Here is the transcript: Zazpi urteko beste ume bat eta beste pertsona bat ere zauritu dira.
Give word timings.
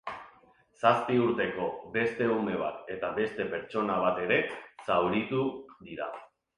Zazpi 0.83 1.17
urteko 1.25 1.67
beste 1.99 2.31
ume 2.37 2.57
bat 2.63 2.91
eta 2.97 3.13
beste 3.21 3.49
pertsona 3.55 4.01
bat 4.09 4.27
ere 4.27 4.43
zauritu 4.91 5.49
dira. 5.91 6.15